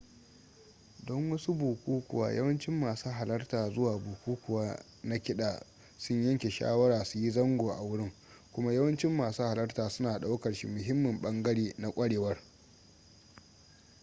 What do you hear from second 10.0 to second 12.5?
ɗaukar shi muhimmin ɓangare na ƙwarewar